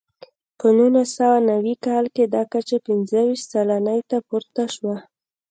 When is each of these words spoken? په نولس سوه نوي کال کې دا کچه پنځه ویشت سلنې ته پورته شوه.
په 0.59 0.67
نولس 0.77 1.09
سوه 1.19 1.37
نوي 1.51 1.75
کال 1.85 2.05
کې 2.15 2.23
دا 2.35 2.43
کچه 2.53 2.77
پنځه 2.87 3.19
ویشت 3.25 3.45
سلنې 3.53 3.99
ته 4.09 4.17
پورته 4.27 4.63
شوه. 4.75 4.97